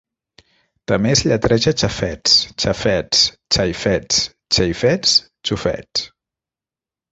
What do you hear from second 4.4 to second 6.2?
Cheifetz, Chofets.